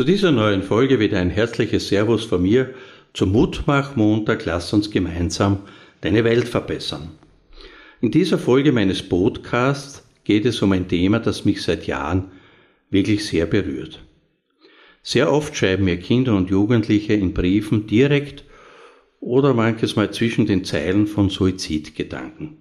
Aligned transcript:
Zu 0.00 0.06
dieser 0.06 0.32
neuen 0.32 0.62
Folge 0.62 0.98
wieder 0.98 1.18
ein 1.18 1.28
herzliches 1.28 1.88
Servus 1.88 2.24
von 2.24 2.40
mir 2.40 2.70
zum 3.12 3.32
Mutmach-Montag. 3.32 4.46
Lass 4.46 4.72
uns 4.72 4.90
gemeinsam 4.90 5.58
deine 6.00 6.24
Welt 6.24 6.48
verbessern. 6.48 7.10
In 8.00 8.10
dieser 8.10 8.38
Folge 8.38 8.72
meines 8.72 9.02
Podcasts 9.02 10.02
geht 10.24 10.46
es 10.46 10.62
um 10.62 10.72
ein 10.72 10.88
Thema, 10.88 11.18
das 11.18 11.44
mich 11.44 11.60
seit 11.60 11.86
Jahren 11.86 12.30
wirklich 12.88 13.26
sehr 13.26 13.44
berührt. 13.44 14.02
Sehr 15.02 15.30
oft 15.30 15.54
schreiben 15.54 15.84
mir 15.84 15.98
Kinder 15.98 16.34
und 16.34 16.48
Jugendliche 16.48 17.12
in 17.12 17.34
Briefen 17.34 17.86
direkt 17.86 18.44
oder 19.20 19.52
manches 19.52 19.96
Mal 19.96 20.12
zwischen 20.12 20.46
den 20.46 20.64
Zeilen 20.64 21.08
von 21.08 21.28
Suizidgedanken. 21.28 22.56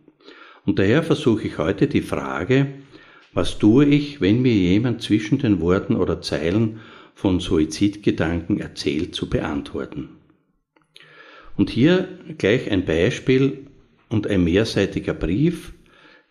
Und 0.66 0.78
daher 0.78 1.04
versuche 1.04 1.48
ich 1.48 1.58
heute 1.58 1.88
die 1.88 2.02
Frage, 2.02 2.68
was 3.34 3.60
tue 3.60 3.86
ich, 3.86 4.20
wenn 4.20 4.42
mir 4.42 4.52
jemand 4.52 5.02
zwischen 5.02 5.38
den 5.40 5.62
Worten 5.62 5.96
oder 5.96 6.20
Zeilen 6.20 6.82
von 7.20 7.42
Suizidgedanken 7.42 8.62
erzählt, 8.62 9.14
zu 9.14 9.30
beantworten. 9.30 10.08
Und 11.58 11.70
hier 11.70 12.08
gleich 12.38 12.72
ein 12.72 12.86
Beispiel 12.86 13.68
und 14.08 14.26
ein 14.28 14.46
mehrseitiger 14.46 15.14
Brief, 15.14 15.74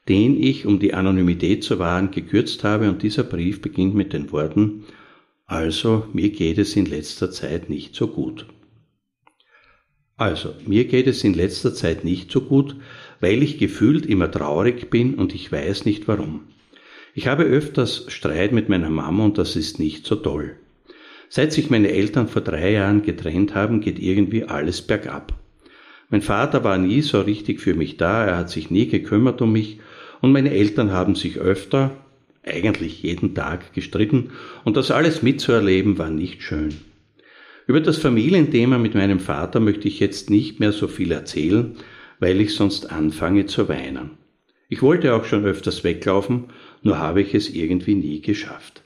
den 0.09 0.43
ich, 0.43 0.65
um 0.65 0.79
die 0.79 0.95
Anonymität 0.95 1.63
zu 1.63 1.79
wahren, 1.79 2.11
gekürzt 2.11 2.65
habe 2.65 2.89
und 2.89 3.03
dieser 3.03 3.25
Brief 3.25 3.61
beginnt 3.61 3.95
mit 3.95 4.15
den 4.15 4.33
Worten, 4.33 4.85
also 5.45 6.07
mir 6.15 6.31
geht 6.31 6.57
es 6.57 6.75
in 6.75 6.87
letzter 6.87 7.31
Zeit 7.31 7.69
nicht 7.69 7.95
so 7.95 8.09
gut. 8.09 8.47
Also, 10.17 10.55
mir 10.67 10.87
geht 10.87 11.07
es 11.07 11.23
in 11.23 11.35
letzter 11.35 11.75
Zeit 11.75 12.03
nicht 12.03 12.33
so 12.33 12.41
gut, 12.41 12.77
weil 13.21 13.43
ich 13.43 13.59
gefühlt 13.59 14.07
immer 14.07 14.31
traurig 14.31 14.89
bin 14.89 15.17
und 15.17 15.35
ich 15.35 15.53
weiß 15.53 15.85
nicht 15.85 16.09
warum. 16.09 16.49
Ich 17.15 17.27
habe 17.27 17.43
öfters 17.43 18.07
Streit 18.09 18.53
mit 18.53 18.71
meiner 18.71 18.91
Mama 18.91 19.27
und 19.27 19.37
das 19.37 19.55
ist 19.55 19.79
nicht 19.79 20.07
so 20.07 20.17
toll. 20.17 20.57
Seit 21.31 21.53
sich 21.53 21.71
meine 21.71 21.91
Eltern 21.91 22.29
vor 22.29 22.43
drei 22.43 22.73
Jahren 22.73 23.03
getrennt 23.03 23.55
haben, 23.55 23.81
geht 23.81 23.99
irgendwie 23.99 24.45
alles 24.45 24.83
bergab. 24.83 25.35
Mein 26.11 26.23
Vater 26.23 26.65
war 26.65 26.79
nie 26.79 27.03
so 27.03 27.21
richtig 27.21 27.61
für 27.61 27.75
mich 27.75 27.99
da, 27.99 28.25
er 28.25 28.39
hat 28.39 28.51
sich 28.51 28.71
nie 28.71 28.89
gekümmert 28.89 29.43
um 29.43 29.53
mich 29.53 29.79
und 30.23 30.33
meine 30.33 30.51
Eltern 30.51 30.91
haben 30.91 31.15
sich 31.15 31.39
öfter, 31.39 31.97
eigentlich 32.45 33.03
jeden 33.03 33.35
Tag 33.35 33.75
gestritten 33.75 34.31
und 34.65 34.77
das 34.77 34.91
alles 34.91 35.23
mitzuerleben 35.23 35.99
war 35.99 36.09
nicht 36.09 36.43
schön. 36.43 36.75
Über 37.67 37.83
das 37.83 37.99
Familienthema 37.99 38.79
mit 38.79 38.95
meinem 38.95 39.21
Vater 39.21 39.61
möchte 39.61 39.89
ich 39.89 40.01
jetzt 40.01 40.31
nicht 40.31 40.59
mehr 40.61 40.73
so 40.73 40.89
viel 40.89 41.13
erzählen, 41.13 41.77
weil 42.21 42.41
ich 42.41 42.55
sonst 42.55 42.91
anfange 42.91 43.45
zu 43.45 43.69
weinen. 43.69 44.13
Ich 44.71 44.81
wollte 44.81 45.15
auch 45.15 45.27
schon 45.27 45.45
öfters 45.45 45.85
weglaufen, 45.85 46.45
nur 46.83 46.99
habe 46.99 47.21
ich 47.21 47.35
es 47.35 47.51
irgendwie 47.51 47.95
nie 47.95 48.23
geschafft. 48.23 48.83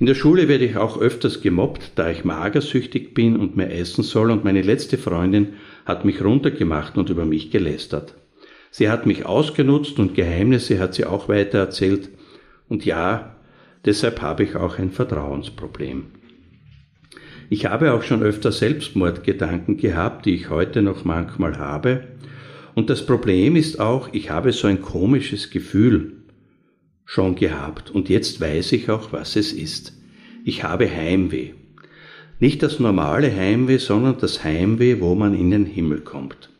In 0.00 0.06
der 0.06 0.14
Schule 0.14 0.46
werde 0.46 0.64
ich 0.64 0.76
auch 0.76 1.00
öfters 1.00 1.40
gemobbt, 1.40 1.92
da 1.96 2.08
ich 2.08 2.24
magersüchtig 2.24 3.14
bin 3.14 3.36
und 3.36 3.56
mehr 3.56 3.76
essen 3.76 4.04
soll 4.04 4.30
und 4.30 4.44
meine 4.44 4.62
letzte 4.62 4.96
Freundin 4.96 5.54
hat 5.84 6.04
mich 6.04 6.22
runtergemacht 6.22 6.96
und 6.96 7.10
über 7.10 7.24
mich 7.24 7.50
gelästert. 7.50 8.14
Sie 8.70 8.88
hat 8.90 9.06
mich 9.06 9.26
ausgenutzt 9.26 9.98
und 9.98 10.14
Geheimnisse 10.14 10.78
hat 10.78 10.94
sie 10.94 11.04
auch 11.04 11.28
weiter 11.28 11.58
erzählt 11.58 12.10
und 12.68 12.84
ja, 12.84 13.36
deshalb 13.84 14.22
habe 14.22 14.44
ich 14.44 14.54
auch 14.54 14.78
ein 14.78 14.92
Vertrauensproblem. 14.92 16.04
Ich 17.50 17.66
habe 17.66 17.92
auch 17.92 18.02
schon 18.02 18.22
öfter 18.22 18.52
Selbstmordgedanken 18.52 19.78
gehabt, 19.78 20.26
die 20.26 20.34
ich 20.34 20.50
heute 20.50 20.82
noch 20.82 21.04
manchmal 21.04 21.58
habe. 21.58 22.04
Und 22.74 22.90
das 22.90 23.04
Problem 23.04 23.56
ist 23.56 23.80
auch, 23.80 24.10
ich 24.12 24.30
habe 24.30 24.52
so 24.52 24.68
ein 24.68 24.82
komisches 24.82 25.50
Gefühl, 25.50 26.17
schon 27.10 27.36
gehabt 27.36 27.90
und 27.90 28.10
jetzt 28.10 28.38
weiß 28.38 28.72
ich 28.72 28.90
auch, 28.90 29.14
was 29.14 29.34
es 29.34 29.54
ist. 29.54 29.94
Ich 30.44 30.62
habe 30.62 30.94
Heimweh. 30.94 31.52
Nicht 32.38 32.62
das 32.62 32.80
normale 32.80 33.34
Heimweh, 33.34 33.78
sondern 33.78 34.18
das 34.18 34.44
Heimweh, 34.44 35.00
wo 35.00 35.14
man 35.14 35.32
in 35.32 35.50
den 35.50 35.64
Himmel 35.64 36.02
kommt. 36.02 36.50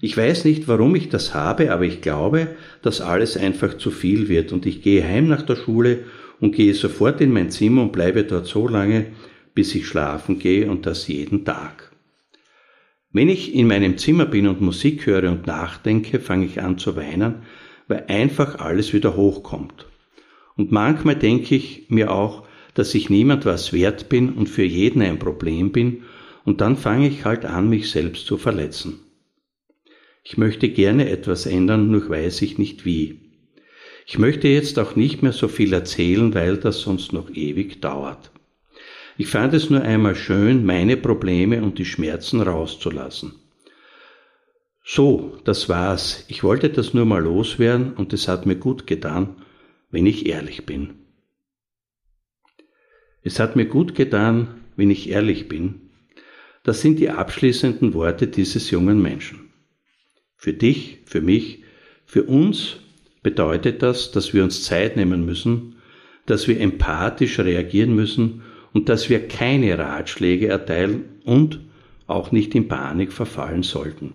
Ich 0.00 0.16
weiß 0.16 0.46
nicht, 0.46 0.66
warum 0.66 0.96
ich 0.96 1.10
das 1.10 1.34
habe, 1.34 1.72
aber 1.72 1.84
ich 1.84 2.00
glaube, 2.00 2.48
dass 2.80 3.02
alles 3.02 3.36
einfach 3.36 3.76
zu 3.76 3.90
viel 3.90 4.30
wird 4.30 4.50
und 4.50 4.64
ich 4.64 4.80
gehe 4.80 5.06
heim 5.06 5.28
nach 5.28 5.42
der 5.42 5.56
Schule 5.56 6.04
und 6.40 6.54
gehe 6.54 6.72
sofort 6.72 7.20
in 7.20 7.30
mein 7.30 7.50
Zimmer 7.50 7.82
und 7.82 7.92
bleibe 7.92 8.24
dort 8.24 8.46
so 8.46 8.66
lange, 8.66 9.08
bis 9.54 9.74
ich 9.74 9.86
schlafen 9.86 10.38
gehe 10.38 10.70
und 10.70 10.86
das 10.86 11.06
jeden 11.06 11.44
Tag. 11.44 11.92
Wenn 13.12 13.28
ich 13.28 13.54
in 13.54 13.66
meinem 13.66 13.98
Zimmer 13.98 14.24
bin 14.24 14.48
und 14.48 14.62
Musik 14.62 15.04
höre 15.04 15.30
und 15.30 15.46
nachdenke, 15.46 16.18
fange 16.18 16.46
ich 16.46 16.62
an 16.62 16.78
zu 16.78 16.96
weinen, 16.96 17.42
weil 17.88 18.04
einfach 18.08 18.58
alles 18.58 18.92
wieder 18.92 19.16
hochkommt. 19.16 19.86
Und 20.56 20.72
manchmal 20.72 21.16
denke 21.16 21.54
ich 21.54 21.86
mir 21.88 22.10
auch, 22.10 22.46
dass 22.74 22.94
ich 22.94 23.10
niemand 23.10 23.46
was 23.46 23.72
wert 23.72 24.08
bin 24.08 24.32
und 24.32 24.48
für 24.48 24.64
jeden 24.64 25.02
ein 25.02 25.18
Problem 25.18 25.72
bin, 25.72 26.02
und 26.44 26.60
dann 26.60 26.76
fange 26.76 27.08
ich 27.08 27.24
halt 27.24 27.44
an, 27.44 27.68
mich 27.68 27.90
selbst 27.90 28.26
zu 28.26 28.38
verletzen. 28.38 29.00
Ich 30.22 30.38
möchte 30.38 30.68
gerne 30.68 31.10
etwas 31.10 31.44
ändern, 31.44 31.90
nur 31.90 32.08
weiß 32.08 32.42
ich 32.42 32.56
nicht 32.56 32.84
wie. 32.84 33.20
Ich 34.06 34.18
möchte 34.18 34.46
jetzt 34.46 34.78
auch 34.78 34.94
nicht 34.94 35.22
mehr 35.22 35.32
so 35.32 35.48
viel 35.48 35.72
erzählen, 35.72 36.32
weil 36.34 36.56
das 36.56 36.80
sonst 36.80 37.12
noch 37.12 37.30
ewig 37.30 37.80
dauert. 37.80 38.30
Ich 39.18 39.26
fand 39.26 39.54
es 39.54 39.70
nur 39.70 39.82
einmal 39.82 40.14
schön, 40.14 40.64
meine 40.64 40.96
Probleme 40.96 41.62
und 41.62 41.78
die 41.78 41.84
Schmerzen 41.84 42.40
rauszulassen. 42.40 43.34
So, 44.88 45.36
das 45.42 45.68
war's. 45.68 46.24
Ich 46.28 46.44
wollte 46.44 46.70
das 46.70 46.94
nur 46.94 47.06
mal 47.06 47.20
loswerden 47.20 47.94
und 47.94 48.12
es 48.12 48.28
hat 48.28 48.46
mir 48.46 48.54
gut 48.54 48.86
getan, 48.86 49.34
wenn 49.90 50.06
ich 50.06 50.26
ehrlich 50.26 50.64
bin. 50.64 50.94
Es 53.20 53.40
hat 53.40 53.56
mir 53.56 53.66
gut 53.66 53.96
getan, 53.96 54.60
wenn 54.76 54.90
ich 54.90 55.08
ehrlich 55.08 55.48
bin. 55.48 55.90
Das 56.62 56.82
sind 56.82 57.00
die 57.00 57.10
abschließenden 57.10 57.94
Worte 57.94 58.28
dieses 58.28 58.70
jungen 58.70 59.02
Menschen. 59.02 59.50
Für 60.36 60.52
dich, 60.52 60.98
für 61.04 61.20
mich, 61.20 61.64
für 62.04 62.22
uns 62.22 62.76
bedeutet 63.24 63.82
das, 63.82 64.12
dass 64.12 64.34
wir 64.34 64.44
uns 64.44 64.62
Zeit 64.62 64.96
nehmen 64.96 65.26
müssen, 65.26 65.78
dass 66.26 66.46
wir 66.46 66.60
empathisch 66.60 67.40
reagieren 67.40 67.96
müssen 67.96 68.42
und 68.72 68.88
dass 68.88 69.10
wir 69.10 69.26
keine 69.26 69.76
Ratschläge 69.76 70.46
erteilen 70.46 71.06
und 71.24 71.58
auch 72.06 72.30
nicht 72.30 72.54
in 72.54 72.68
Panik 72.68 73.12
verfallen 73.12 73.64
sollten. 73.64 74.14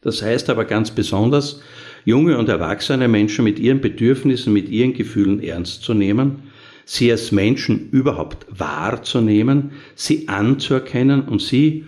Das 0.00 0.22
heißt 0.22 0.48
aber 0.50 0.64
ganz 0.64 0.90
besonders, 0.92 1.60
junge 2.04 2.38
und 2.38 2.48
erwachsene 2.48 3.08
Menschen 3.08 3.44
mit 3.44 3.58
ihren 3.58 3.80
Bedürfnissen, 3.80 4.52
mit 4.52 4.68
ihren 4.68 4.94
Gefühlen 4.94 5.42
ernst 5.42 5.82
zu 5.82 5.94
nehmen, 5.94 6.44
sie 6.84 7.10
als 7.10 7.32
Menschen 7.32 7.90
überhaupt 7.90 8.46
wahrzunehmen, 8.48 9.72
sie 9.94 10.28
anzuerkennen 10.28 11.22
und 11.22 11.42
sie, 11.42 11.84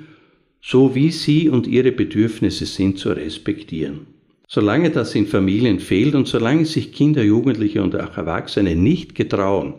so 0.60 0.94
wie 0.94 1.10
sie 1.10 1.48
und 1.48 1.66
ihre 1.66 1.92
Bedürfnisse 1.92 2.66
sind, 2.66 2.98
zu 2.98 3.10
respektieren. 3.10 4.06
Solange 4.46 4.90
das 4.90 5.14
in 5.14 5.26
Familien 5.26 5.78
fehlt 5.78 6.14
und 6.14 6.26
solange 6.26 6.66
sich 6.66 6.92
Kinder, 6.92 7.22
Jugendliche 7.22 7.82
und 7.82 7.94
auch 7.94 8.16
Erwachsene 8.16 8.74
nicht 8.74 9.14
getrauen, 9.14 9.74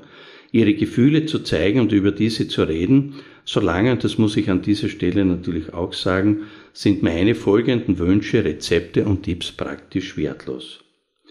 ihre 0.52 0.74
Gefühle 0.74 1.26
zu 1.26 1.40
zeigen 1.40 1.82
und 1.82 1.92
über 1.92 2.12
diese 2.12 2.48
zu 2.48 2.64
reden, 2.64 3.16
solange, 3.46 3.92
und 3.92 4.04
das 4.04 4.18
muss 4.18 4.38
ich 4.38 4.50
an 4.50 4.62
dieser 4.62 4.90
Stelle 4.90 5.26
natürlich 5.26 5.74
auch 5.74 5.94
sagen, 5.94 6.42
sind 6.74 7.04
meine 7.04 7.36
folgenden 7.36 8.00
Wünsche, 8.00 8.44
Rezepte 8.44 9.06
und 9.06 9.24
Tipps 9.24 9.52
praktisch 9.52 10.18
wertlos. 10.18 10.80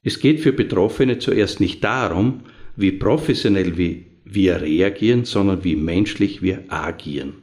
Es 0.03 0.19
geht 0.19 0.41
für 0.41 0.53
Betroffene 0.53 1.19
zuerst 1.19 1.61
nicht 1.61 1.85
darum, 1.85 2.43
wie 2.77 2.93
professionell 2.93 3.77
wir 3.77 4.63
reagieren, 4.63 5.25
sondern 5.25 5.65
wie 5.65 5.77
menschlich 5.77 6.41
wir 6.43 6.65
agieren. 6.69 7.35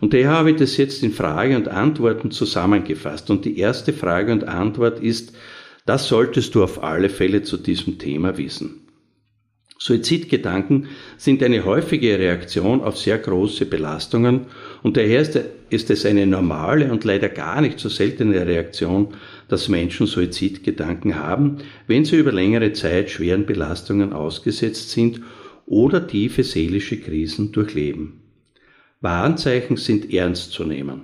Und 0.00 0.12
daher 0.12 0.30
habe 0.30 0.50
ich 0.50 0.56
das 0.56 0.76
jetzt 0.76 1.02
in 1.02 1.12
Frage 1.12 1.56
und 1.56 1.68
Antworten 1.68 2.30
zusammengefasst. 2.30 3.30
Und 3.30 3.44
die 3.44 3.58
erste 3.58 3.92
Frage 3.92 4.32
und 4.32 4.44
Antwort 4.44 5.00
ist, 5.00 5.34
das 5.86 6.08
solltest 6.08 6.54
du 6.54 6.62
auf 6.62 6.82
alle 6.82 7.08
Fälle 7.08 7.42
zu 7.42 7.56
diesem 7.56 7.98
Thema 7.98 8.36
wissen. 8.36 8.85
Suizidgedanken 9.78 10.88
sind 11.18 11.42
eine 11.42 11.64
häufige 11.64 12.18
Reaktion 12.18 12.80
auf 12.80 12.96
sehr 12.96 13.18
große 13.18 13.66
Belastungen 13.66 14.46
und 14.82 14.96
daher 14.96 15.20
ist 15.68 15.90
es 15.90 16.06
eine 16.06 16.26
normale 16.26 16.90
und 16.90 17.04
leider 17.04 17.28
gar 17.28 17.60
nicht 17.60 17.78
so 17.78 17.90
seltene 17.90 18.46
Reaktion, 18.46 19.08
dass 19.48 19.68
Menschen 19.68 20.06
Suizidgedanken 20.06 21.16
haben, 21.16 21.58
wenn 21.86 22.06
sie 22.06 22.16
über 22.16 22.32
längere 22.32 22.72
Zeit 22.72 23.10
schweren 23.10 23.44
Belastungen 23.44 24.14
ausgesetzt 24.14 24.90
sind 24.90 25.20
oder 25.66 26.06
tiefe 26.06 26.42
seelische 26.42 26.98
Krisen 26.98 27.52
durchleben. 27.52 28.22
Warnzeichen 29.02 29.76
sind 29.76 30.12
ernst 30.12 30.52
zu 30.52 30.64
nehmen. 30.64 31.02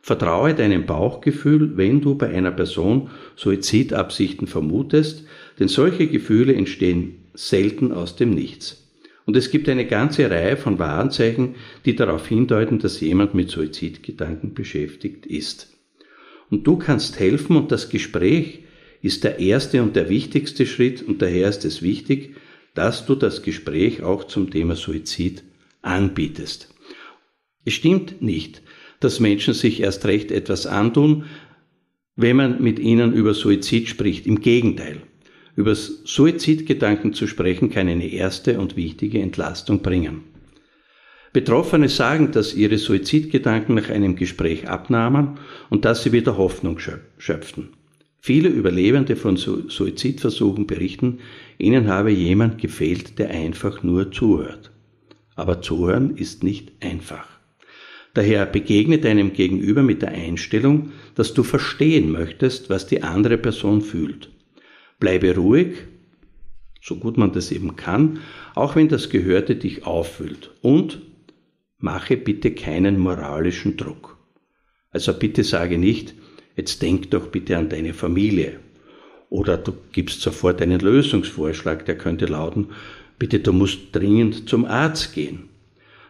Vertraue 0.00 0.54
deinem 0.54 0.86
Bauchgefühl, 0.86 1.76
wenn 1.76 2.00
du 2.00 2.16
bei 2.16 2.28
einer 2.28 2.50
Person 2.50 3.10
Suizidabsichten 3.36 4.48
vermutest, 4.48 5.24
denn 5.60 5.68
solche 5.68 6.08
Gefühle 6.08 6.54
entstehen 6.54 7.27
selten 7.38 7.92
aus 7.92 8.16
dem 8.16 8.30
Nichts. 8.30 8.84
Und 9.24 9.36
es 9.36 9.50
gibt 9.50 9.68
eine 9.68 9.86
ganze 9.86 10.30
Reihe 10.30 10.56
von 10.56 10.78
Warnzeichen, 10.78 11.54
die 11.84 11.94
darauf 11.94 12.26
hindeuten, 12.26 12.78
dass 12.78 13.00
jemand 13.00 13.34
mit 13.34 13.50
Suizidgedanken 13.50 14.54
beschäftigt 14.54 15.26
ist. 15.26 15.68
Und 16.50 16.66
du 16.66 16.76
kannst 16.76 17.18
helfen 17.20 17.56
und 17.56 17.70
das 17.70 17.90
Gespräch 17.90 18.60
ist 19.02 19.22
der 19.22 19.38
erste 19.38 19.82
und 19.82 19.94
der 19.94 20.08
wichtigste 20.08 20.66
Schritt 20.66 21.02
und 21.02 21.22
daher 21.22 21.48
ist 21.48 21.64
es 21.64 21.82
wichtig, 21.82 22.34
dass 22.74 23.06
du 23.06 23.14
das 23.14 23.42
Gespräch 23.42 24.02
auch 24.02 24.24
zum 24.24 24.50
Thema 24.50 24.74
Suizid 24.76 25.44
anbietest. 25.82 26.74
Es 27.64 27.74
stimmt 27.74 28.22
nicht, 28.22 28.62
dass 28.98 29.20
Menschen 29.20 29.54
sich 29.54 29.80
erst 29.80 30.06
recht 30.06 30.32
etwas 30.32 30.66
antun, 30.66 31.26
wenn 32.16 32.36
man 32.36 32.62
mit 32.62 32.78
ihnen 32.78 33.12
über 33.12 33.34
Suizid 33.34 33.88
spricht. 33.88 34.26
Im 34.26 34.40
Gegenteil. 34.40 35.02
Über 35.58 35.74
Suizidgedanken 35.74 37.14
zu 37.14 37.26
sprechen 37.26 37.68
kann 37.68 37.88
eine 37.88 38.06
erste 38.06 38.60
und 38.60 38.76
wichtige 38.76 39.20
Entlastung 39.20 39.82
bringen. 39.82 40.20
Betroffene 41.32 41.88
sagen, 41.88 42.30
dass 42.30 42.54
ihre 42.54 42.78
Suizidgedanken 42.78 43.74
nach 43.74 43.90
einem 43.90 44.14
Gespräch 44.14 44.68
abnahmen 44.68 45.40
und 45.68 45.84
dass 45.84 46.04
sie 46.04 46.12
wieder 46.12 46.36
Hoffnung 46.36 46.78
schöpften. 46.78 47.70
Viele 48.20 48.48
Überlebende 48.48 49.16
von 49.16 49.36
Suizidversuchen 49.36 50.68
berichten, 50.68 51.18
ihnen 51.58 51.88
habe 51.88 52.12
jemand 52.12 52.58
gefehlt, 52.58 53.18
der 53.18 53.30
einfach 53.30 53.82
nur 53.82 54.12
zuhört. 54.12 54.70
Aber 55.34 55.60
zuhören 55.60 56.16
ist 56.16 56.44
nicht 56.44 56.70
einfach. 56.78 57.26
Daher 58.14 58.46
begegne 58.46 58.98
deinem 58.98 59.32
Gegenüber 59.32 59.82
mit 59.82 60.02
der 60.02 60.12
Einstellung, 60.12 60.92
dass 61.16 61.34
du 61.34 61.42
verstehen 61.42 62.12
möchtest, 62.12 62.70
was 62.70 62.86
die 62.86 63.02
andere 63.02 63.38
Person 63.38 63.82
fühlt. 63.82 64.30
Bleibe 64.98 65.34
ruhig, 65.34 65.76
so 66.80 66.96
gut 66.96 67.16
man 67.16 67.32
das 67.32 67.52
eben 67.52 67.76
kann, 67.76 68.20
auch 68.54 68.76
wenn 68.76 68.88
das 68.88 69.10
Gehörte 69.10 69.56
dich 69.56 69.86
auffüllt. 69.86 70.50
Und 70.62 71.00
mache 71.78 72.16
bitte 72.16 72.52
keinen 72.52 72.98
moralischen 72.98 73.76
Druck. 73.76 74.18
Also 74.90 75.12
bitte 75.12 75.44
sage 75.44 75.78
nicht, 75.78 76.14
jetzt 76.56 76.82
denk 76.82 77.10
doch 77.10 77.28
bitte 77.28 77.56
an 77.56 77.68
deine 77.68 77.94
Familie. 77.94 78.58
Oder 79.30 79.58
du 79.58 79.72
gibst 79.92 80.22
sofort 80.22 80.60
einen 80.62 80.80
Lösungsvorschlag, 80.80 81.84
der 81.84 81.98
könnte 81.98 82.26
lauten, 82.26 82.68
bitte 83.18 83.40
du 83.40 83.52
musst 83.52 83.78
dringend 83.92 84.48
zum 84.48 84.64
Arzt 84.64 85.14
gehen. 85.14 85.50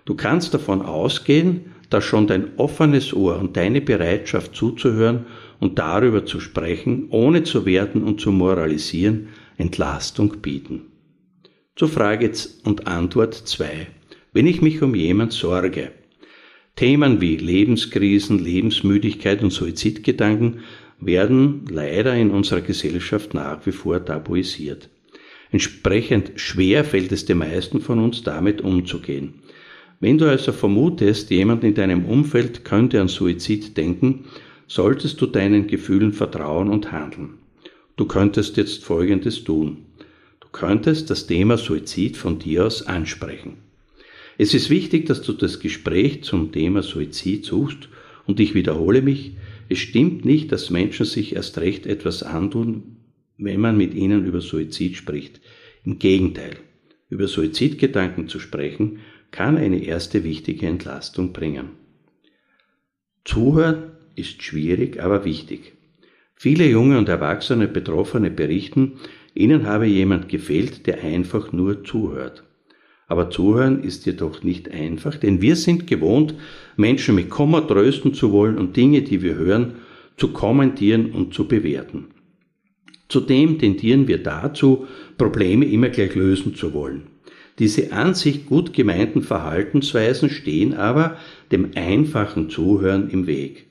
Du 0.04 0.14
kannst 0.14 0.54
davon 0.54 0.80
ausgehen, 0.80 1.74
dass 1.90 2.04
schon 2.04 2.26
dein 2.26 2.56
offenes 2.56 3.12
Ohr 3.12 3.38
und 3.38 3.56
deine 3.56 3.80
Bereitschaft 3.80 4.54
zuzuhören 4.54 5.26
und 5.60 5.78
darüber 5.78 6.24
zu 6.24 6.40
sprechen, 6.40 7.08
ohne 7.10 7.42
zu 7.42 7.66
werten 7.66 8.02
und 8.02 8.20
zu 8.20 8.32
moralisieren, 8.32 9.28
Entlastung 9.56 10.40
bieten. 10.40 10.82
Zur 11.76 11.88
Frage 11.88 12.30
und 12.64 12.86
Antwort 12.86 13.34
2. 13.34 13.86
Wenn 14.32 14.46
ich 14.46 14.62
mich 14.62 14.82
um 14.82 14.94
jemand 14.94 15.32
sorge, 15.32 15.92
Themen 16.76 17.20
wie 17.20 17.36
Lebenskrisen, 17.36 18.38
Lebensmüdigkeit 18.38 19.42
und 19.42 19.52
Suizidgedanken 19.52 20.60
werden 21.00 21.64
leider 21.68 22.14
in 22.14 22.30
unserer 22.30 22.60
Gesellschaft 22.60 23.34
nach 23.34 23.66
wie 23.66 23.72
vor 23.72 24.04
tabuisiert. 24.04 24.88
Entsprechend 25.50 26.32
schwer 26.36 26.84
fällt 26.84 27.10
es 27.10 27.24
den 27.24 27.38
meisten 27.38 27.80
von 27.80 27.98
uns 27.98 28.22
damit 28.22 28.60
umzugehen. 28.60 29.34
Wenn 30.00 30.18
du 30.18 30.26
also 30.26 30.52
vermutest, 30.52 31.30
jemand 31.30 31.64
in 31.64 31.74
deinem 31.74 32.04
Umfeld 32.04 32.64
könnte 32.64 33.00
an 33.00 33.08
Suizid 33.08 33.76
denken, 33.76 34.26
solltest 34.68 35.20
du 35.20 35.26
deinen 35.26 35.66
Gefühlen 35.66 36.12
vertrauen 36.12 36.68
und 36.68 36.92
handeln. 36.92 37.38
Du 37.96 38.06
könntest 38.06 38.56
jetzt 38.56 38.84
Folgendes 38.84 39.42
tun. 39.42 39.86
Du 40.40 40.48
könntest 40.52 41.10
das 41.10 41.26
Thema 41.26 41.56
Suizid 41.56 42.16
von 42.16 42.38
dir 42.38 42.66
aus 42.66 42.86
ansprechen. 42.86 43.54
Es 44.36 44.54
ist 44.54 44.70
wichtig, 44.70 45.06
dass 45.06 45.22
du 45.22 45.32
das 45.32 45.58
Gespräch 45.58 46.22
zum 46.22 46.52
Thema 46.52 46.82
Suizid 46.82 47.44
suchst 47.44 47.88
und 48.26 48.38
ich 48.38 48.54
wiederhole 48.54 49.02
mich, 49.02 49.32
es 49.68 49.78
stimmt 49.78 50.24
nicht, 50.24 50.52
dass 50.52 50.70
Menschen 50.70 51.06
sich 51.06 51.34
erst 51.34 51.58
recht 51.58 51.86
etwas 51.86 52.22
antun, 52.22 52.98
wenn 53.36 53.60
man 53.60 53.76
mit 53.76 53.94
ihnen 53.94 54.26
über 54.26 54.40
Suizid 54.40 54.96
spricht. 54.96 55.40
Im 55.84 55.98
Gegenteil, 55.98 56.56
über 57.08 57.26
Suizidgedanken 57.26 58.28
zu 58.28 58.38
sprechen, 58.38 59.00
kann 59.30 59.56
eine 59.56 59.82
erste 59.82 60.24
wichtige 60.24 60.66
Entlastung 60.66 61.32
bringen. 61.32 61.70
Zuhören 63.24 63.97
ist 64.18 64.42
schwierig, 64.42 65.00
aber 65.02 65.24
wichtig. 65.24 65.74
Viele 66.34 66.66
junge 66.66 66.98
und 66.98 67.08
erwachsene 67.08 67.68
Betroffene 67.68 68.30
berichten, 68.30 68.92
ihnen 69.34 69.66
habe 69.66 69.86
jemand 69.86 70.28
gefehlt, 70.28 70.86
der 70.86 71.02
einfach 71.02 71.52
nur 71.52 71.84
zuhört. 71.84 72.44
Aber 73.08 73.30
zuhören 73.30 73.82
ist 73.82 74.06
jedoch 74.06 74.42
nicht 74.42 74.70
einfach, 74.70 75.16
denn 75.16 75.40
wir 75.40 75.56
sind 75.56 75.86
gewohnt, 75.86 76.34
Menschen 76.76 77.14
mit 77.14 77.30
Komma 77.30 77.62
trösten 77.62 78.12
zu 78.14 78.32
wollen 78.32 78.58
und 78.58 78.76
Dinge, 78.76 79.02
die 79.02 79.22
wir 79.22 79.34
hören, 79.34 79.76
zu 80.16 80.32
kommentieren 80.32 81.12
und 81.12 81.32
zu 81.32 81.48
bewerten. 81.48 82.08
Zudem 83.08 83.58
tendieren 83.58 84.06
wir 84.06 84.22
dazu, 84.22 84.86
Probleme 85.16 85.64
immer 85.64 85.88
gleich 85.88 86.14
lösen 86.14 86.54
zu 86.54 86.74
wollen. 86.74 87.04
Diese 87.58 87.92
an 87.92 88.14
sich 88.14 88.46
gut 88.46 88.72
gemeinten 88.72 89.22
Verhaltensweisen 89.22 90.28
stehen 90.28 90.74
aber 90.74 91.16
dem 91.50 91.70
einfachen 91.74 92.50
Zuhören 92.50 93.08
im 93.10 93.26
Weg. 93.26 93.67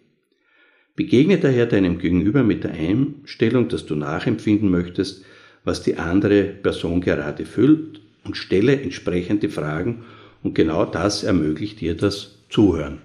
Begegne 0.97 1.37
daher 1.37 1.67
deinem 1.67 1.99
Gegenüber 1.99 2.41
mit 2.41 2.63
der 2.63 2.71
Einstellung, 2.71 3.69
dass 3.69 3.85
du 3.85 3.95
nachempfinden 3.95 4.71
möchtest, 4.71 5.23
was 5.63 5.83
die 5.83 5.97
andere 5.97 6.43
Person 6.43 7.01
gerade 7.01 7.45
fühlt 7.45 8.01
und 8.23 8.35
stelle 8.35 8.81
entsprechende 8.81 9.47
Fragen 9.47 10.05
und 10.41 10.55
genau 10.55 10.85
das 10.85 11.23
ermöglicht 11.23 11.81
dir 11.81 11.95
das 11.95 12.39
Zuhören. 12.49 12.97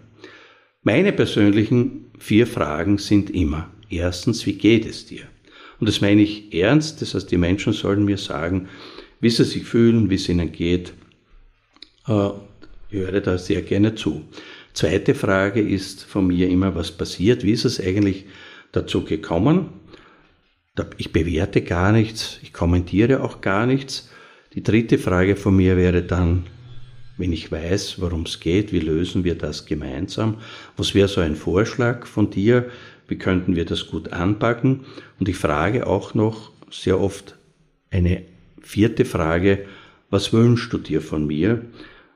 Meine 0.83 1.13
persönlichen 1.13 2.07
vier 2.19 2.47
Fragen 2.47 2.97
sind 2.97 3.29
immer, 3.29 3.71
erstens, 3.91 4.47
wie 4.47 4.55
geht 4.55 4.87
es 4.87 5.05
dir? 5.05 5.25
Und 5.79 5.87
das 5.87 6.01
meine 6.01 6.23
ich 6.23 6.55
ernst, 6.55 7.03
das 7.03 7.15
heißt, 7.15 7.31
die 7.31 7.37
Menschen 7.37 7.75
sollen 7.75 8.07
mir 8.07 8.17
sagen, 8.17 8.69
wie 9.21 9.29
sie 9.29 9.45
sich 9.45 9.65
fühlen, 9.65 10.09
wie 10.09 10.15
es 10.15 10.31
ihnen 10.31 10.51
geht. 10.51 10.95
Äh, 12.09 12.31
ich 12.91 12.99
höre 12.99 13.21
da 13.21 13.37
sehr 13.37 13.61
gerne 13.61 13.95
zu. 13.95 14.23
Zweite 14.75 15.15
Frage 15.15 15.61
ist 15.61 16.05
von 16.05 16.27
mir 16.27 16.49
immer, 16.49 16.75
was 16.75 16.93
passiert? 16.93 17.45
Wie 17.45 17.53
ist 17.53 17.65
es 17.65 17.81
eigentlich 17.81 18.25
dazu 18.73 19.05
gekommen? 19.05 19.69
Ich 20.97 21.13
bewerte 21.13 21.61
gar 21.61 21.93
nichts, 21.93 22.39
ich 22.43 22.55
kommentiere 22.55 23.23
auch 23.23 23.43
gar 23.43 23.67
nichts. 23.67 24.11
Die 24.55 24.63
dritte 24.63 24.99
Frage 24.99 25.37
von 25.37 25.57
mir 25.57 25.77
wäre 25.77 26.03
dann, 26.03 26.45
wenn 27.19 27.33
ich 27.33 27.53
weiß, 27.53 28.01
worum 28.01 28.23
es 28.23 28.41
geht, 28.41 28.73
wie 28.73 28.81
lösen 28.81 29.25
wir 29.25 29.35
das 29.35 29.67
gemeinsam? 29.67 30.39
Was 30.79 30.95
wäre 30.95 31.09
so 31.09 31.21
ein 31.21 31.37
Vorschlag 31.37 32.07
von 32.07 32.31
dir? 32.31 32.71
Wie 33.09 33.19
könnten 33.19 33.55
wir 33.55 33.67
das 33.67 33.89
gut 33.89 34.13
anpacken? 34.13 34.87
Und 35.21 35.29
ich 35.29 35.37
frage 35.37 35.87
auch 35.87 36.15
noch 36.15 36.53
sehr 36.71 36.99
oft 36.99 37.37
eine 37.91 38.23
vierte 38.63 39.05
Frage, 39.05 39.67
was 40.09 40.33
wünschst 40.33 40.73
du 40.73 40.79
dir 40.79 41.03
von 41.03 41.27
mir? 41.27 41.67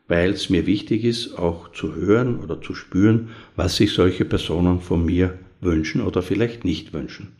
Weil 0.08 0.30
es 0.30 0.50
mir 0.50 0.66
wichtig 0.66 1.04
ist, 1.04 1.38
auch 1.38 1.72
zu 1.72 1.94
hören 1.94 2.40
oder 2.40 2.60
zu 2.60 2.74
spüren, 2.74 3.30
was 3.56 3.76
sich 3.76 3.92
solche 3.92 4.24
Personen 4.24 4.80
von 4.80 5.04
mir 5.04 5.38
wünschen 5.60 6.00
oder 6.00 6.22
vielleicht 6.22 6.64
nicht 6.64 6.92
wünschen. 6.92 7.32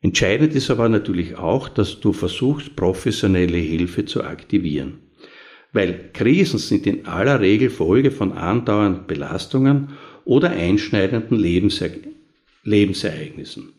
Entscheidend 0.00 0.54
ist 0.54 0.70
aber 0.70 0.88
natürlich 0.88 1.36
auch, 1.36 1.68
dass 1.68 2.00
du 2.00 2.12
versuchst, 2.12 2.76
professionelle 2.76 3.58
Hilfe 3.58 4.04
zu 4.04 4.22
aktivieren. 4.22 4.98
Weil 5.72 6.10
Krisen 6.12 6.58
sind 6.58 6.86
in 6.86 7.06
aller 7.06 7.40
Regel 7.40 7.68
Folge 7.68 8.10
von 8.10 8.32
andauernden 8.32 9.06
Belastungen 9.06 9.90
oder 10.24 10.50
einschneidenden 10.50 11.38
Lebensere 11.38 11.98
Lebensereignissen. 12.64 13.72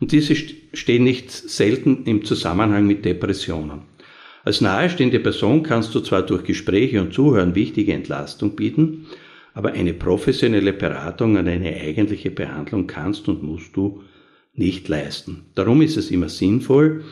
Und 0.00 0.12
diese 0.12 0.34
stehen 0.36 1.04
nicht 1.04 1.30
selten 1.30 2.04
im 2.04 2.24
Zusammenhang 2.24 2.86
mit 2.86 3.04
Depressionen. 3.04 3.82
Als 4.44 4.60
nahestehende 4.60 5.20
Person 5.20 5.62
kannst 5.62 5.94
du 5.94 6.00
zwar 6.00 6.22
durch 6.22 6.44
Gespräche 6.44 7.00
und 7.00 7.14
Zuhören 7.14 7.54
wichtige 7.54 7.94
Entlastung 7.94 8.54
bieten, 8.54 9.06
aber 9.54 9.72
eine 9.72 9.94
professionelle 9.94 10.74
Beratung 10.74 11.36
und 11.36 11.48
eine 11.48 11.74
eigentliche 11.74 12.30
Behandlung 12.30 12.86
kannst 12.86 13.26
und 13.28 13.42
musst 13.42 13.74
du 13.74 14.02
nicht 14.52 14.86
leisten. 14.88 15.46
Darum 15.54 15.80
ist 15.80 15.96
es 15.96 16.10
immer 16.10 16.28
sinnvoll, 16.28 17.04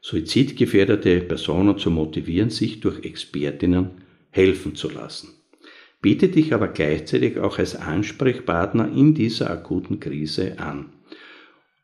suizidgefährdete 0.00 1.20
Personen 1.20 1.78
zu 1.78 1.90
motivieren, 1.90 2.50
sich 2.50 2.80
durch 2.80 3.04
Expertinnen 3.04 3.90
helfen 4.30 4.74
zu 4.74 4.90
lassen. 4.90 5.28
Biete 6.02 6.28
dich 6.28 6.54
aber 6.54 6.68
gleichzeitig 6.68 7.38
auch 7.38 7.58
als 7.58 7.76
Ansprechpartner 7.76 8.90
in 8.90 9.14
dieser 9.14 9.50
akuten 9.50 10.00
Krise 10.00 10.58
an. 10.58 10.86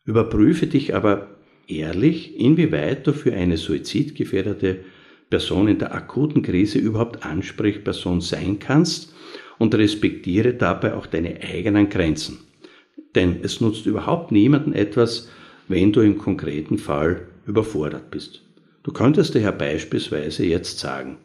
Überprüfe 0.05 0.67
dich 0.67 0.95
aber 0.95 1.37
ehrlich, 1.69 2.39
inwieweit 2.41 3.07
du 3.07 3.13
für 3.13 3.35
eine 3.35 3.57
suizidgefährdete 3.57 4.81
Person 5.31 5.69
in 5.69 5.79
der 5.79 5.95
akuten 5.95 6.43
Krise 6.43 6.79
überhaupt 6.79 7.25
Ansprechperson 7.25 8.21
sein 8.21 8.59
kannst 8.59 9.15
und 9.59 9.75
respektiere 9.75 10.55
dabei 10.55 10.95
auch 10.95 11.07
deine 11.07 11.41
eigenen 11.43 11.89
Grenzen. 11.89 12.39
Denn 13.15 13.41
es 13.43 13.61
nutzt 13.61 13.87
überhaupt 13.87 14.31
niemanden 14.31 14.73
etwas, 14.73 15.29
wenn 15.69 15.93
du 15.93 16.01
im 16.01 16.19
konkreten 16.19 16.79
Fall 16.79 17.27
überfordert 17.47 18.11
bist. 18.11 18.43
Du 18.83 18.93
könntest 18.93 19.35
daher 19.35 19.53
beispielsweise 19.53 20.45
jetzt 20.45 20.79
sagen, 20.79 21.19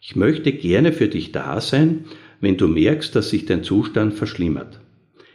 ich 0.00 0.16
möchte 0.16 0.52
gerne 0.52 0.92
für 0.92 1.08
dich 1.08 1.32
da 1.32 1.60
sein, 1.60 2.04
wenn 2.40 2.56
du 2.56 2.68
merkst, 2.68 3.16
dass 3.16 3.30
sich 3.30 3.46
dein 3.46 3.64
Zustand 3.64 4.14
verschlimmert. 4.14 4.80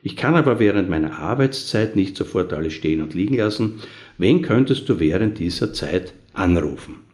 Ich 0.03 0.15
kann 0.15 0.35
aber 0.35 0.59
während 0.59 0.89
meiner 0.89 1.19
Arbeitszeit 1.19 1.95
nicht 1.95 2.15
sofort 2.15 2.53
alles 2.53 2.73
stehen 2.73 3.01
und 3.01 3.13
liegen 3.13 3.35
lassen. 3.35 3.81
Wen 4.17 4.41
könntest 4.41 4.87
du 4.87 4.99
während 4.99 5.39
dieser 5.39 5.73
Zeit 5.73 6.13
anrufen? 6.33 7.08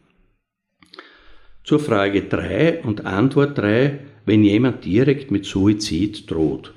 Zur 1.66 1.80
Frage 1.80 2.22
3 2.22 2.84
und 2.84 3.08
Antwort 3.08 3.58
3, 3.58 3.98
wenn 4.28 4.44
jemand 4.44 4.86
direkt 4.86 5.32
mit 5.32 5.46
Suizid 5.46 6.30
droht. 6.30 6.76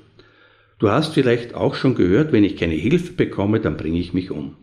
Du 0.79 0.89
hast 0.89 1.13
vielleicht 1.13 1.53
auch 1.53 1.75
schon 1.75 1.93
gehört, 1.93 2.31
wenn 2.31 2.43
ich 2.43 2.57
keine 2.57 2.73
Hilfe 2.73 3.13
bekomme, 3.13 3.59
dann 3.59 3.77
bringe 3.77 3.99
ich 3.99 4.15
mich 4.15 4.31
um. 4.31 4.55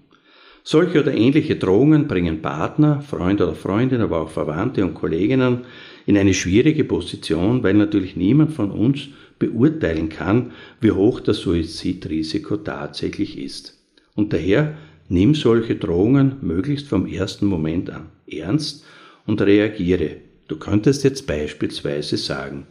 Solche 0.64 0.98
oder 0.98 1.14
ähnliche 1.14 1.54
Drohungen 1.54 2.08
bringen 2.08 2.42
Partner, 2.42 3.02
Freunde 3.02 3.44
oder 3.44 3.54
Freundinnen, 3.54 4.02
aber 4.02 4.20
auch 4.20 4.30
Verwandte 4.30 4.84
und 4.84 4.94
Kolleginnen 4.94 5.60
in 6.06 6.18
eine 6.18 6.34
schwierige 6.34 6.82
Position, 6.82 7.62
weil 7.62 7.74
natürlich 7.74 8.16
niemand 8.16 8.52
von 8.52 8.72
uns 8.72 9.10
beurteilen 9.38 10.08
kann, 10.08 10.50
wie 10.80 10.90
hoch 10.90 11.20
das 11.20 11.38
Suizidrisiko 11.38 12.56
tatsächlich 12.56 13.38
ist. 13.38 13.78
Und 14.16 14.32
daher 14.32 14.74
nimm 15.08 15.36
solche 15.36 15.76
Drohungen 15.76 16.38
möglichst 16.40 16.88
vom 16.88 17.06
ersten 17.06 17.46
Moment 17.46 17.90
an 17.90 18.06
ernst 18.26 18.84
und 19.26 19.42
reagiere. 19.42 20.16
Du 20.48 20.56
könntest 20.56 21.04
jetzt 21.04 21.26
beispielsweise 21.26 22.16
sagen, 22.16 22.66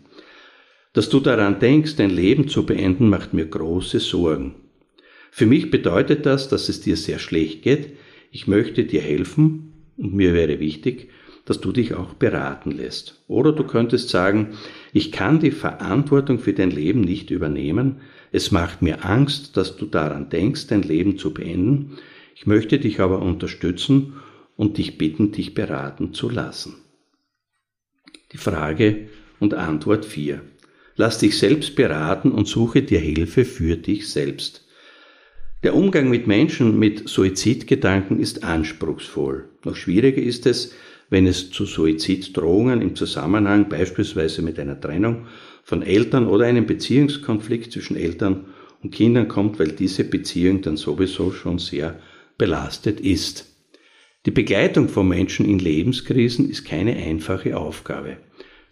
dass 0.94 1.10
du 1.10 1.20
daran 1.20 1.60
denkst, 1.60 1.98
dein 1.98 2.10
Leben 2.10 2.48
zu 2.48 2.66
beenden, 2.66 3.10
macht 3.10 3.34
mir 3.34 3.46
große 3.46 4.00
Sorgen. 4.00 4.56
Für 5.30 5.46
mich 5.46 5.70
bedeutet 5.70 6.26
das, 6.26 6.48
dass 6.48 6.70
es 6.70 6.80
dir 6.80 6.96
sehr 6.96 7.20
schlecht 7.20 7.64
geht. 7.64 7.98
Ich 8.32 8.48
möchte 8.48 8.86
dir 8.86 9.02
helfen 9.02 9.74
und 9.98 10.14
mir 10.14 10.34
wäre 10.34 10.62
wichtig, 10.62 11.10
dass 11.44 11.60
du 11.60 11.74
dich 11.74 11.94
auch 11.94 12.14
beraten 12.14 12.72
lässt. 12.72 13.22
Oder 13.28 13.52
du 13.52 13.66
könntest 13.66 14.10
sagen, 14.10 14.56
ich 14.94 15.12
kann 15.12 15.40
die 15.40 15.52
Verantwortung 15.52 16.40
für 16.40 16.54
dein 16.54 16.72
Leben 16.72 17.02
nicht 17.02 17.30
übernehmen. 17.30 17.98
Es 18.32 18.52
macht 18.52 18.82
mir 18.82 19.06
Angst, 19.06 19.58
dass 19.58 19.76
du 19.76 19.86
daran 19.86 20.30
denkst, 20.30 20.68
dein 20.68 20.82
Leben 20.82 21.18
zu 21.18 21.34
beenden. 21.34 21.98
Ich 22.36 22.48
möchte 22.48 22.80
dich 22.80 23.00
aber 23.00 23.22
unterstützen 23.22 24.14
und 24.56 24.78
dich 24.78 24.98
bitten, 24.98 25.32
dich 25.32 25.54
beraten 25.54 26.14
zu 26.14 26.30
lassen. 26.30 26.76
Die 28.32 28.38
Frage 28.38 29.10
und 29.40 29.54
Antwort 29.54 30.06
4. 30.06 30.42
Lass 30.96 31.20
dich 31.20 31.38
selbst 31.38 31.76
beraten 31.76 32.32
und 32.32 32.48
suche 32.48 32.82
dir 32.82 33.00
Hilfe 33.00 33.46
für 33.46 33.76
dich 33.76 34.10
selbst. 34.10 34.66
Der 35.64 35.76
Umgang 35.76 36.10
mit 36.10 36.28
Menschen 36.28 36.78
mit 36.78 37.10
Suizidgedanken 37.10 38.20
ist 38.20 38.44
anspruchsvoll. 38.44 39.50
Noch 39.64 39.76
schwieriger 39.76 40.22
ist 40.22 40.46
es, 40.46 40.74
wenn 41.10 41.28
es 41.28 41.52
zu 41.52 41.66
Suiziddrohungen 41.66 42.82
im 42.82 42.96
Zusammenhang 42.96 43.70
beispielsweise 43.70 44.42
mit 44.42 44.60
einer 44.60 44.80
Trennung 44.80 45.28
von 45.64 45.82
Eltern 45.82 46.28
oder 46.28 46.46
einem 46.46 46.66
Beziehungskonflikt 46.66 47.72
zwischen 47.72 47.96
Eltern 47.96 48.46
und 48.82 48.92
Kindern 48.92 49.28
kommt, 49.28 49.60
weil 49.60 49.72
diese 49.72 50.04
Beziehung 50.04 50.62
dann 50.62 50.78
sowieso 50.78 51.32
schon 51.32 51.58
sehr 51.58 52.00
belastet 52.38 53.00
ist. 53.00 53.55
Die 54.26 54.32
Begleitung 54.32 54.90
von 54.90 55.08
Menschen 55.08 55.46
in 55.46 55.60
Lebenskrisen 55.60 56.50
ist 56.50 56.66
keine 56.66 56.96
einfache 56.96 57.56
Aufgabe. 57.56 58.18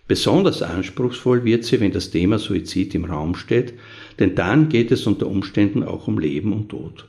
Besonders 0.07 0.63
anspruchsvoll 0.63 1.45
wird 1.45 1.63
sie, 1.63 1.79
wenn 1.79 1.91
das 1.91 2.10
Thema 2.10 2.39
Suizid 2.39 2.95
im 2.95 3.05
Raum 3.05 3.36
steht, 3.36 3.74
denn 4.19 4.36
dann 4.36 4.67
geht 4.67 4.91
es 4.91 5.05
unter 5.05 5.27
Umständen 5.27 5.83
auch 5.83 6.07
um 6.07 6.17
Leben 6.17 6.53
und 6.53 6.69
Tod. 6.69 7.07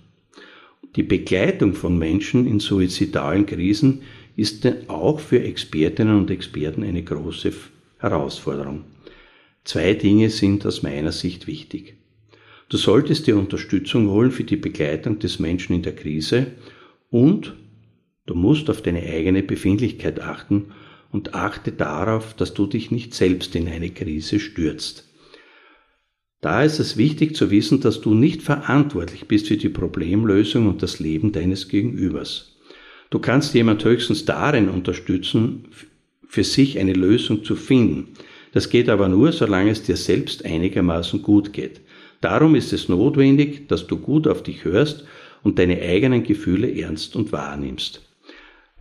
Die 0.95 1.03
Begleitung 1.03 1.73
von 1.73 1.99
Menschen 1.99 2.47
in 2.47 2.61
suizidalen 2.61 3.47
Krisen 3.47 4.03
ist 4.37 4.69
auch 4.89 5.21
für 5.21 5.43
Expertinnen 5.43 6.17
und 6.17 6.31
Experten 6.31 6.85
eine 6.85 7.03
große 7.03 7.51
Herausforderung. 7.99 8.85
Zwei 9.65 9.95
Dinge 9.95 10.29
sind 10.29 10.67
aus 10.67 10.83
meiner 10.83 11.13
Sicht 11.13 11.47
wichtig. 11.47 11.95
Du 12.69 12.77
solltest 12.77 13.27
dir 13.27 13.37
Unterstützung 13.37 14.11
holen 14.11 14.31
für 14.31 14.45
die 14.45 14.57
Begleitung 14.57 15.19
des 15.19 15.39
Menschen 15.39 15.75
in 15.75 15.83
der 15.83 15.97
Krise 15.97 16.49
und 17.11 17.55
du 18.27 18.35
musst 18.35 18.71
auf 18.71 18.83
deine 18.83 19.03
eigene 19.03 19.43
Befindlichkeit 19.43 20.21
achten 20.21 20.73
und 21.11 21.35
achte 21.35 21.73
darauf, 21.73 22.35
dass 22.35 22.55
du 22.55 22.67
dich 22.67 22.91
nicht 22.91 23.15
selbst 23.15 23.55
in 23.55 23.69
eine 23.69 23.91
Krise 23.91 24.41
stürzt. 24.41 25.09
Da 26.41 26.63
ist 26.63 26.79
es 26.79 26.99
wichtig 26.99 27.37
zu 27.37 27.51
wissen, 27.51 27.81
dass 27.81 28.03
du 28.03 28.13
nicht 28.13 28.43
verantwortlich 28.43 29.27
bist 29.27 29.49
für 29.49 29.57
die 29.57 29.71
Problemlösung 29.71 30.67
und 30.69 30.83
das 30.83 31.01
Leben 31.01 31.33
deines 31.33 31.69
Gegenübers. 31.69 32.59
Du 33.09 33.19
kannst 33.19 33.55
jemand 33.55 33.83
höchstens 33.85 34.27
darin 34.27 34.69
unterstützen, 34.69 35.69
für 36.27 36.45
sich 36.45 36.79
eine 36.79 36.93
Lösung 36.93 37.45
zu 37.45 37.57
finden. 37.57 38.09
Das 38.53 38.69
geht 38.69 38.89
aber 38.89 39.09
nur, 39.09 39.33
solange 39.33 39.71
es 39.71 39.85
dir 39.85 39.97
selbst 39.97 40.45
einigermaßen 40.45 41.23
gut 41.23 41.53
geht. 41.53 41.81
Darum 42.21 42.55
ist 42.57 42.73
es 42.73 42.89
notwendig, 42.89 43.69
dass 43.69 43.87
du 43.87 43.97
gut 43.97 44.27
auf 44.29 44.43
dich 44.43 44.65
hörst 44.65 45.05
und 45.43 45.59
deine 45.59 45.81
eigenen 45.81 46.25
Gefühle 46.25 46.75
ernst 46.77 47.17
und 47.17 47.33
wahrnimmst. 47.33 48.03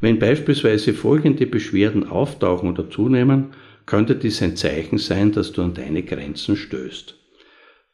Wenn 0.04 0.20
beispielsweise 0.20 0.94
folgende 0.94 1.48
Beschwerden 1.48 2.06
auftauchen 2.06 2.70
oder 2.70 2.90
zunehmen, 2.90 3.54
könnte 3.86 4.18
dies 4.18 4.42
ein 4.42 4.58
Zeichen 4.58 4.98
sein, 4.98 5.32
dass 5.32 5.54
du 5.54 5.62
an 5.62 5.76
deine 5.76 6.04
Grenzen 6.04 6.58
stößt. 6.58 7.16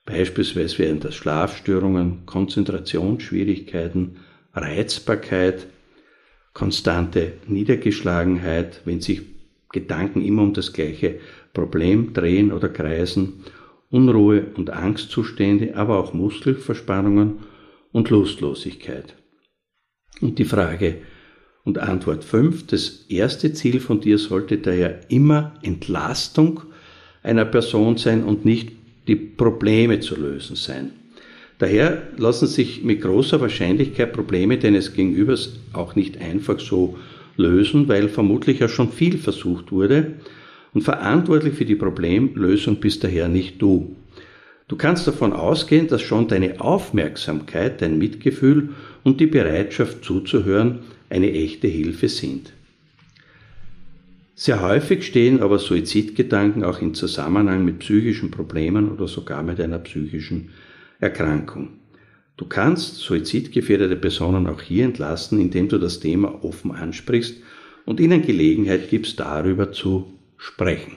Beispielsweise 0.08 0.80
wären 0.80 1.00
das 1.02 1.14
Schlafstörungen, 1.14 2.26
Konzentrationsschwierigkeiten, 2.26 4.22
Reizbarkeit, 4.54 5.68
konstante 6.54 7.34
Niedergeschlagenheit, 7.46 8.82
wenn 8.86 9.02
sich 9.02 9.22
Gedanken 9.72 10.24
immer 10.26 10.42
um 10.42 10.54
das 10.56 10.74
gleiche 10.74 11.20
Problem 11.54 12.14
drehen 12.14 12.52
oder 12.52 12.70
kreisen, 12.70 13.44
Unruhe 13.92 14.48
und 14.56 14.72
Angstzustände, 14.72 15.76
aber 15.76 16.00
auch 16.00 16.16
Muskelverspannungen 16.16 17.44
und 17.92 18.10
Lustlosigkeit. 18.10 19.14
Und 20.22 20.40
die 20.40 20.46
Frage, 20.46 21.04
und 21.70 21.78
Antwort 21.78 22.24
5, 22.24 22.66
das 22.66 23.06
erste 23.10 23.54
Ziel 23.54 23.80
von 23.80 24.02
dir 24.02 24.18
sollte 24.18 24.58
daher 24.58 25.02
immer 25.10 25.54
Entlastung 25.62 26.62
einer 27.22 27.46
Person 27.46 27.96
sein 27.96 28.24
und 28.24 28.44
nicht 28.44 28.72
die 29.08 29.16
Probleme 29.16 30.00
zu 30.00 30.16
lösen 30.16 30.56
sein. 30.56 30.94
Daher 31.60 32.02
lassen 32.18 32.48
sich 32.48 32.84
mit 32.84 33.02
großer 33.02 33.40
Wahrscheinlichkeit 33.40 34.14
Probleme 34.14 34.58
deines 34.58 34.94
Gegenübers 34.94 35.60
auch 35.72 35.96
nicht 35.96 36.20
einfach 36.20 36.60
so 36.60 36.98
lösen, 37.38 37.88
weil 37.88 38.10
vermutlich 38.10 38.62
ja 38.62 38.68
schon 38.68 38.92
viel 38.92 39.20
versucht 39.20 39.72
wurde 39.72 40.14
und 40.74 40.82
verantwortlich 40.82 41.54
für 41.54 41.66
die 41.66 41.76
Problemlösung 41.76 42.78
bist 42.78 43.04
daher 43.04 43.28
nicht 43.28 43.62
du. 43.62 43.96
Du 44.68 44.76
kannst 44.76 45.06
davon 45.06 45.34
ausgehen, 45.34 45.88
dass 45.88 46.02
schon 46.02 46.28
deine 46.28 46.62
Aufmerksamkeit, 46.62 47.80
dein 47.84 48.00
Mitgefühl 48.00 48.70
und 49.04 49.20
die 49.20 49.28
Bereitschaft 49.28 50.04
zuzuhören 50.04 50.80
eine 51.10 51.32
echte 51.32 51.68
Hilfe 51.68 52.10
sind. 52.10 52.54
Sehr 54.36 54.62
häufig 54.62 55.06
stehen 55.06 55.42
aber 55.42 55.60
Suizidgedanken 55.60 56.64
auch 56.64 56.82
in 56.82 56.94
Zusammenhang 56.94 57.66
mit 57.66 57.80
psychischen 57.80 58.32
Problemen 58.32 58.90
oder 58.90 59.08
sogar 59.08 59.44
mit 59.44 59.60
einer 59.60 59.80
psychischen 59.80 60.52
Erkrankung. 61.00 61.70
Du 62.38 62.46
kannst 62.46 62.96
suizidgefährdete 62.96 63.98
Personen 63.98 64.48
auch 64.48 64.62
hier 64.62 64.86
entlasten, 64.86 65.42
indem 65.42 65.68
du 65.68 65.78
das 65.78 66.00
Thema 66.00 66.42
offen 66.46 66.72
ansprichst 66.72 67.36
und 67.86 68.00
ihnen 68.00 68.22
Gelegenheit 68.22 68.90
gibst, 68.90 69.20
darüber 69.20 69.74
zu 69.74 70.14
sprechen. 70.38 70.94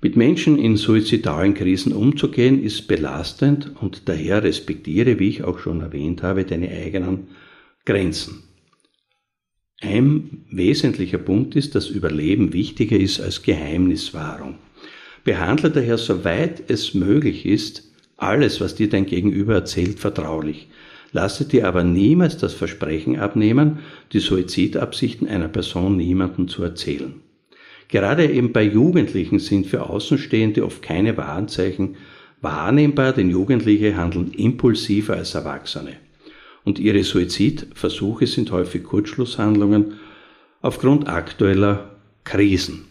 Mit 0.00 0.16
Menschen 0.16 0.56
in 0.56 0.76
suizidalen 0.76 1.54
Krisen 1.54 1.92
umzugehen 1.92 2.62
ist 2.62 2.86
belastend 2.86 3.72
und 3.80 4.08
daher 4.08 4.44
respektiere, 4.44 5.18
wie 5.18 5.30
ich 5.30 5.42
auch 5.42 5.58
schon 5.58 5.80
erwähnt 5.80 6.22
habe, 6.22 6.44
deine 6.44 6.68
eigenen 6.68 7.26
Grenzen. 7.88 8.42
Ein 9.80 10.44
wesentlicher 10.50 11.16
Punkt 11.16 11.56
ist, 11.56 11.74
dass 11.74 11.88
Überleben 11.88 12.52
wichtiger 12.52 12.98
ist 12.98 13.18
als 13.18 13.40
Geheimniswahrung. 13.40 14.56
Behandle 15.24 15.70
daher, 15.70 15.96
soweit 15.96 16.68
es 16.68 16.92
möglich 16.92 17.46
ist, 17.46 17.84
alles, 18.18 18.60
was 18.60 18.74
dir 18.74 18.90
dein 18.90 19.06
Gegenüber 19.06 19.54
erzählt, 19.54 20.00
vertraulich. 20.00 20.68
Lasse 21.12 21.46
dir 21.46 21.66
aber 21.66 21.82
niemals 21.82 22.36
das 22.36 22.52
Versprechen 22.52 23.18
abnehmen, 23.18 23.78
die 24.12 24.20
Suizidabsichten 24.20 25.26
einer 25.26 25.48
Person 25.48 25.96
niemandem 25.96 26.48
zu 26.48 26.62
erzählen. 26.62 27.14
Gerade 27.88 28.30
eben 28.30 28.52
bei 28.52 28.64
Jugendlichen 28.64 29.38
sind 29.38 29.66
für 29.66 29.88
Außenstehende 29.88 30.62
oft 30.62 30.82
keine 30.82 31.16
Warnzeichen 31.16 31.96
wahrnehmbar, 32.42 33.14
denn 33.14 33.30
Jugendliche 33.30 33.96
handeln 33.96 34.32
impulsiver 34.32 35.14
als 35.14 35.34
Erwachsene. 35.34 35.96
Und 36.64 36.78
ihre 36.78 37.02
Suizidversuche 37.02 38.26
sind 38.26 38.50
häufig 38.52 38.84
Kurzschlusshandlungen 38.84 39.94
aufgrund 40.60 41.08
aktueller 41.08 41.96
Krisen. 42.24 42.86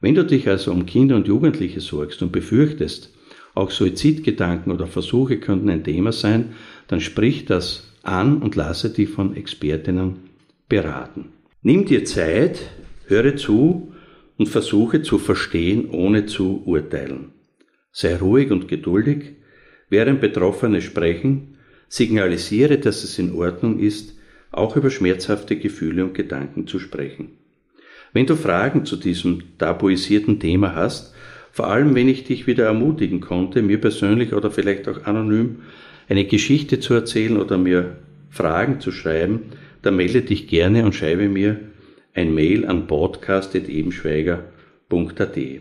Wenn 0.00 0.14
du 0.14 0.24
dich 0.24 0.48
also 0.48 0.72
um 0.72 0.86
Kinder 0.86 1.16
und 1.16 1.28
Jugendliche 1.28 1.80
sorgst 1.80 2.22
und 2.22 2.32
befürchtest, 2.32 3.12
auch 3.54 3.70
Suizidgedanken 3.70 4.72
oder 4.72 4.86
Versuche 4.86 5.38
könnten 5.38 5.68
ein 5.68 5.84
Thema 5.84 6.12
sein, 6.12 6.54
dann 6.88 7.00
sprich 7.00 7.44
das 7.44 7.92
an 8.02 8.38
und 8.38 8.56
lasse 8.56 8.90
dich 8.90 9.10
von 9.10 9.36
Expertinnen 9.36 10.16
beraten. 10.68 11.26
Nimm 11.62 11.84
dir 11.84 12.04
Zeit, 12.04 12.70
höre 13.06 13.36
zu 13.36 13.92
und 14.38 14.48
versuche 14.48 15.02
zu 15.02 15.18
verstehen, 15.18 15.90
ohne 15.90 16.24
zu 16.24 16.62
urteilen. 16.64 17.32
Sei 17.92 18.16
ruhig 18.16 18.50
und 18.50 18.68
geduldig, 18.68 19.32
während 19.90 20.20
Betroffene 20.20 20.80
sprechen, 20.80 21.49
signalisiere, 21.90 22.78
dass 22.78 23.04
es 23.04 23.18
in 23.18 23.34
Ordnung 23.34 23.78
ist, 23.80 24.14
auch 24.52 24.76
über 24.76 24.90
schmerzhafte 24.90 25.56
Gefühle 25.56 26.04
und 26.04 26.14
Gedanken 26.14 26.66
zu 26.66 26.78
sprechen. 26.78 27.32
Wenn 28.12 28.26
du 28.26 28.36
Fragen 28.36 28.84
zu 28.86 28.96
diesem 28.96 29.42
tabuisierten 29.58 30.40
Thema 30.40 30.74
hast, 30.74 31.14
vor 31.52 31.66
allem 31.66 31.94
wenn 31.94 32.08
ich 32.08 32.24
dich 32.24 32.46
wieder 32.46 32.64
ermutigen 32.64 33.20
konnte, 33.20 33.60
mir 33.62 33.78
persönlich 33.80 34.32
oder 34.32 34.50
vielleicht 34.50 34.88
auch 34.88 35.04
anonym 35.04 35.56
eine 36.08 36.24
Geschichte 36.24 36.80
zu 36.80 36.94
erzählen 36.94 37.36
oder 37.36 37.58
mir 37.58 37.98
Fragen 38.30 38.80
zu 38.80 38.92
schreiben, 38.92 39.42
dann 39.82 39.96
melde 39.96 40.22
dich 40.22 40.46
gerne 40.46 40.84
und 40.84 40.94
schreibe 40.94 41.28
mir 41.28 41.60
ein 42.14 42.32
Mail 42.34 42.64
an 42.66 42.86
podcast.ebenschweiger.at. 42.86 45.36
Ich 45.36 45.60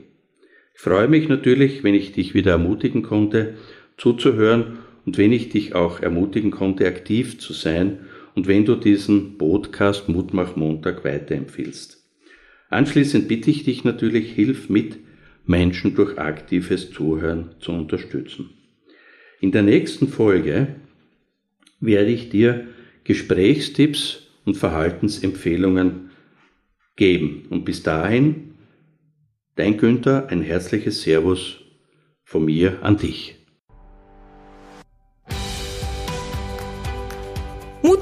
freue 0.76 1.08
mich 1.08 1.28
natürlich, 1.28 1.84
wenn 1.84 1.96
ich 1.96 2.14
dich 2.14 2.36
wieder 2.36 2.54
ermutigen 2.54 3.04
konnte, 3.04 3.56
zuzuhören 3.98 4.80
und 5.10 5.18
wenn 5.18 5.34
ich 5.34 5.50
dich 5.50 5.74
auch 5.74 6.02
ermutigen 6.02 6.52
konnte, 6.52 6.86
aktiv 6.86 7.40
zu 7.40 7.52
sein 7.52 8.02
und 8.36 8.48
wenn 8.48 8.64
du 8.64 8.76
diesen 8.76 9.40
Podcast 9.40 10.08
Mutmach 10.08 10.56
Montag 10.56 11.04
weiterempfiehlst. 11.04 12.08
Anschließend 12.70 13.28
bitte 13.28 13.50
ich 13.50 13.64
dich 13.64 13.84
natürlich, 13.84 14.32
hilf 14.32 14.70
mit, 14.70 15.00
Menschen 15.48 15.96
durch 15.96 16.20
aktives 16.20 16.92
Zuhören 16.92 17.56
zu 17.60 17.72
unterstützen. 17.72 18.52
In 19.42 19.52
der 19.52 19.64
nächsten 19.64 20.10
Folge 20.10 20.76
werde 21.80 22.12
ich 22.12 22.30
dir 22.30 22.68
Gesprächstipps 23.04 24.28
und 24.46 24.58
Verhaltensempfehlungen 24.58 26.12
geben. 26.96 27.48
Und 27.50 27.66
bis 27.66 27.82
dahin, 27.82 28.54
dein 29.56 29.76
Günther, 29.78 30.28
ein 30.30 30.44
herzliches 30.44 31.02
Servus 31.02 31.62
von 32.24 32.46
mir 32.46 32.84
an 32.84 32.98
dich. 32.98 33.39